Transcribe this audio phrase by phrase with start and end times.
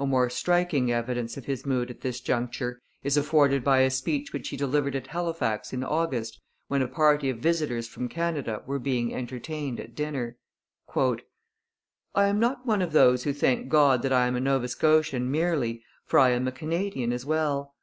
[0.00, 4.32] A more striking evidence of his mood at this juncture is afforded by a speech
[4.32, 8.80] which he delivered at Halifax in August, when a party of visitors from Canada were
[8.80, 10.36] being entertained at dinner.
[10.96, 11.14] I
[12.24, 15.84] am not one of those who thank God that I am a Nova Scotian merely,
[16.06, 17.76] for I am a Canadian as well.